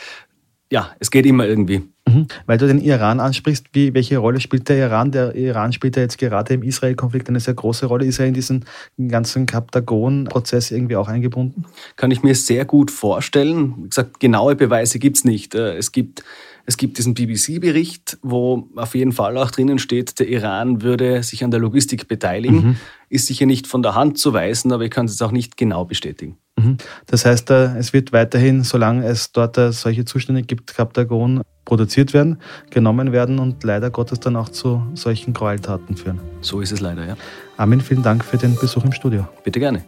ja, 0.72 0.90
es 1.00 1.12
geht 1.12 1.26
immer 1.26 1.46
irgendwie. 1.46 1.84
Mhm. 2.08 2.28
Weil 2.46 2.58
du 2.58 2.66
den 2.66 2.80
Iran 2.80 3.20
ansprichst, 3.20 3.68
wie, 3.74 3.94
welche 3.94 4.18
Rolle 4.18 4.40
spielt 4.40 4.70
der 4.70 4.78
Iran? 4.78 5.12
Der 5.12 5.36
Iran 5.36 5.74
spielt 5.74 5.98
ja 5.98 6.02
jetzt 6.02 6.18
gerade 6.18 6.54
im 6.54 6.64
Israel-Konflikt 6.64 7.28
eine 7.28 7.42
sehr 7.42 7.54
große 7.54 7.86
Rolle. 7.86 8.06
Ist 8.06 8.20
er 8.20 8.26
in 8.26 8.34
diesen 8.34 8.66
ganzen 9.10 9.46
Kaptagon-Prozess 9.46 10.72
irgendwie 10.72 10.96
auch 10.96 11.10
eingebunden? 11.10 11.66
Kann 11.98 12.10
ich 12.10 12.24
mir 12.24 12.36
sehr 12.36 12.64
gut 12.64 12.90
vorstellen. 12.90 13.76
Wie 13.84 13.90
gesagt, 13.90 14.22
genaue 14.22 14.56
Beweise 14.56 14.98
gibt 14.98 15.18
es 15.18 15.26
nicht. 15.26 15.54
Äh, 15.56 15.76
es 15.76 15.92
gibt 15.92 16.24
es 16.66 16.78
gibt 16.78 17.00
diesen 17.00 17.16
BBC-Bericht, 17.16 18.20
wo 18.22 18.70
auf 18.76 18.94
jeden 18.94 19.12
Fall 19.12 19.36
auch 19.38 19.52
drinnen 19.52 19.80
steht, 19.80 20.20
der 20.20 20.30
Iran 20.30 20.84
würde 20.84 21.24
sich 21.24 21.44
an 21.44 21.52
der 21.52 21.60
Logistik 21.60 22.08
beteiligen. 22.08 22.56
Mhm. 22.56 22.76
Ist 23.10 23.28
sicher 23.28 23.46
nicht 23.46 23.68
von 23.68 23.82
der 23.82 23.96
Hand 23.96 24.20
zu 24.20 24.32
weisen, 24.32 24.72
aber 24.72 24.84
ich 24.84 24.92
kann 24.92 25.08
es 25.08 25.14
jetzt 25.14 25.24
auch 25.24 25.32
nicht 25.32 25.58
genau 25.58 25.86
bestätigen. 25.86 26.38
Mhm. 26.62 26.78
Das 27.08 27.26
heißt, 27.26 27.50
äh, 27.52 27.78
es 27.78 27.94
wird 27.94 28.14
weiterhin, 28.14 28.64
solange 28.64 29.06
es 29.06 29.32
dort 29.32 29.58
äh, 29.58 29.72
solche 29.72 30.06
Zustände 30.06 30.44
gibt, 30.44 30.74
Kaptagon 30.74 31.42
produziert 31.66 32.14
werden, 32.14 32.38
genommen 32.70 33.12
werden 33.12 33.40
und 33.40 33.64
leider 33.64 33.90
Gottes 33.90 34.20
dann 34.20 34.36
auch 34.36 34.50
zu 34.50 34.84
solchen 34.94 35.34
Gräueltaten 35.34 35.96
führen. 35.96 36.20
So 36.42 36.62
ist 36.62 36.72
es 36.72 36.80
leider, 36.80 37.06
ja. 37.06 37.16
Armin, 37.58 37.82
vielen 37.82 38.04
Dank 38.04 38.26
für 38.26 38.38
den 38.38 38.56
Besuch 38.56 38.84
im 38.84 38.92
Studio. 38.92 39.28
Bitte 39.44 39.60
gerne. 39.60 39.84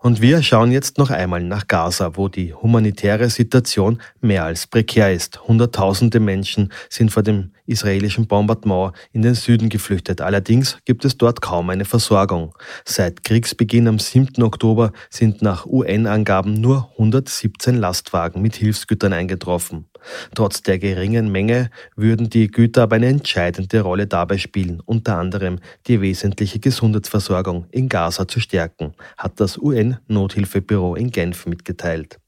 Und 0.00 0.22
wir 0.22 0.42
schauen 0.42 0.70
jetzt 0.70 0.96
noch 0.96 1.10
einmal 1.10 1.42
nach 1.42 1.66
Gaza, 1.68 2.12
wo 2.14 2.28
die 2.28 2.54
humanitäre 2.54 3.28
Situation 3.28 4.00
mehr 4.20 4.44
als 4.44 4.66
prekär 4.66 5.12
ist. 5.12 5.46
Hunderttausende 5.46 6.18
Menschen 6.18 6.72
sind 6.88 7.10
vor 7.10 7.22
dem 7.22 7.52
israelischen 7.68 8.26
Bombardement 8.26 8.92
in 9.12 9.22
den 9.22 9.34
Süden 9.34 9.68
geflüchtet. 9.68 10.20
Allerdings 10.20 10.78
gibt 10.84 11.04
es 11.04 11.16
dort 11.16 11.40
kaum 11.40 11.70
eine 11.70 11.84
Versorgung. 11.84 12.54
Seit 12.84 13.24
Kriegsbeginn 13.24 13.88
am 13.88 13.98
7. 13.98 14.42
Oktober 14.42 14.92
sind 15.10 15.42
nach 15.42 15.66
UN-Angaben 15.66 16.54
nur 16.54 16.90
117 16.92 17.76
Lastwagen 17.76 18.42
mit 18.42 18.56
Hilfsgütern 18.56 19.12
eingetroffen. 19.12 19.86
Trotz 20.34 20.62
der 20.62 20.78
geringen 20.78 21.30
Menge 21.30 21.70
würden 21.96 22.30
die 22.30 22.48
Güter 22.48 22.84
aber 22.84 22.96
eine 22.96 23.08
entscheidende 23.08 23.80
Rolle 23.80 24.06
dabei 24.06 24.38
spielen, 24.38 24.80
unter 24.84 25.18
anderem 25.18 25.58
die 25.86 26.00
wesentliche 26.00 26.58
Gesundheitsversorgung 26.60 27.66
in 27.70 27.88
Gaza 27.88 28.28
zu 28.28 28.40
stärken, 28.40 28.94
hat 29.16 29.40
das 29.40 29.58
UN-Nothilfebüro 29.58 30.94
in 30.94 31.10
Genf 31.10 31.46
mitgeteilt. 31.46 32.18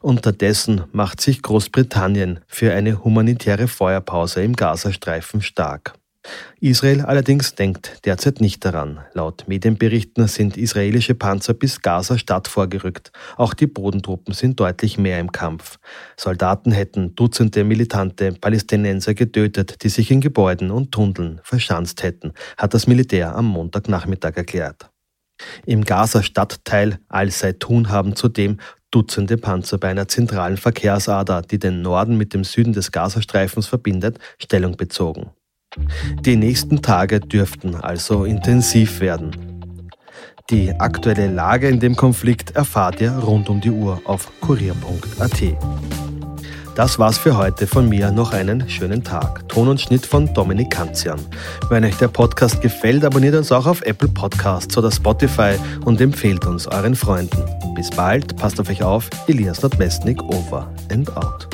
Unterdessen 0.00 0.84
macht 0.92 1.20
sich 1.20 1.42
Großbritannien 1.42 2.40
für 2.46 2.72
eine 2.72 3.04
humanitäre 3.04 3.68
Feuerpause 3.68 4.42
im 4.42 4.54
Gazastreifen 4.54 5.42
stark. 5.42 5.94
Israel 6.60 7.02
allerdings 7.02 7.54
denkt 7.54 8.04
derzeit 8.04 8.40
nicht 8.40 8.64
daran. 8.64 9.00
Laut 9.14 9.44
Medienberichten 9.46 10.26
sind 10.26 10.56
israelische 10.56 11.14
Panzer 11.14 11.54
bis 11.54 11.80
Gaza-Stadt 11.80 12.48
vorgerückt. 12.48 13.12
Auch 13.36 13.54
die 13.54 13.66
Bodentruppen 13.66 14.34
sind 14.34 14.58
deutlich 14.58 14.98
mehr 14.98 15.20
im 15.20 15.32
Kampf. 15.32 15.78
Soldaten 16.16 16.72
hätten 16.72 17.14
Dutzende 17.14 17.64
militante 17.64 18.32
Palästinenser 18.32 19.14
getötet, 19.14 19.82
die 19.82 19.88
sich 19.88 20.10
in 20.10 20.20
Gebäuden 20.20 20.70
und 20.70 20.92
Tunneln 20.92 21.40
verschanzt 21.44 22.02
hätten, 22.02 22.32
hat 22.56 22.74
das 22.74 22.86
Militär 22.86 23.34
am 23.34 23.46
Montagnachmittag 23.46 24.36
erklärt. 24.36 24.90
Im 25.66 25.84
Gaza-Stadtteil 25.84 26.98
Al-Saitun 27.08 27.90
haben 27.90 28.16
zudem 28.16 28.58
Dutzende 28.90 29.36
Panzer 29.36 29.76
bei 29.76 29.88
einer 29.88 30.08
zentralen 30.08 30.56
Verkehrsader, 30.56 31.42
die 31.42 31.58
den 31.58 31.82
Norden 31.82 32.16
mit 32.16 32.32
dem 32.32 32.42
Süden 32.42 32.72
des 32.72 32.90
Gazastreifens 32.90 33.66
verbindet, 33.66 34.18
Stellung 34.38 34.78
bezogen. 34.78 35.30
Die 36.20 36.36
nächsten 36.36 36.80
Tage 36.80 37.20
dürften 37.20 37.74
also 37.74 38.24
intensiv 38.24 39.00
werden. 39.00 39.60
Die 40.48 40.72
aktuelle 40.72 41.30
Lage 41.30 41.68
in 41.68 41.78
dem 41.78 41.94
Konflikt 41.94 42.52
erfahrt 42.52 43.02
ihr 43.02 43.12
rund 43.12 43.50
um 43.50 43.60
die 43.60 43.70
Uhr 43.70 44.00
auf 44.04 44.30
kurier.at. 44.40 46.07
Das 46.78 46.96
war's 46.96 47.18
für 47.18 47.36
heute 47.36 47.66
von 47.66 47.88
mir. 47.88 48.12
Noch 48.12 48.32
einen 48.32 48.70
schönen 48.70 49.02
Tag. 49.02 49.48
Ton 49.48 49.66
und 49.66 49.80
Schnitt 49.80 50.06
von 50.06 50.32
Dominik 50.32 50.70
Kanzian. 50.70 51.18
Wenn 51.70 51.84
euch 51.84 51.96
der 51.96 52.06
Podcast 52.06 52.60
gefällt, 52.60 53.04
abonniert 53.04 53.34
uns 53.34 53.50
auch 53.50 53.66
auf 53.66 53.82
Apple 53.82 54.06
Podcasts 54.06 54.78
oder 54.78 54.92
Spotify 54.92 55.56
und 55.84 56.00
empfehlt 56.00 56.46
uns 56.46 56.68
euren 56.68 56.94
Freunden. 56.94 57.42
Bis 57.74 57.90
bald, 57.90 58.36
passt 58.36 58.60
auf 58.60 58.70
euch 58.70 58.84
auf. 58.84 59.10
Elias 59.26 59.60
Nordmestnik 59.60 60.22
over 60.22 60.72
and 60.92 61.10
out. 61.16 61.48